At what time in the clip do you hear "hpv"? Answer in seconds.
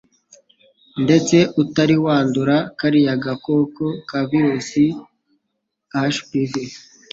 6.13-6.53